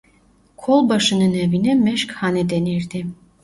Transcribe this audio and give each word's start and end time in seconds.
Kolbaşının 0.57 1.33
evine 1.33 1.75
"meşkhane" 1.75 2.49
denirdi. 2.49 3.05